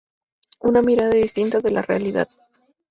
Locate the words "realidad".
1.83-2.27